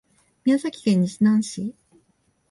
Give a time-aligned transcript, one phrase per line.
[0.45, 1.75] 宮崎県日南市